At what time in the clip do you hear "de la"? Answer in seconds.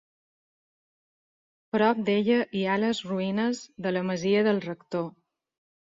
3.87-4.07